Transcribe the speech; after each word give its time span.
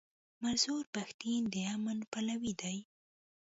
منظور 0.41 0.83
پښتين 0.95 1.41
د 1.53 1.55
امن 1.75 1.97
پلوی 2.11 2.53
دی. 2.61 2.77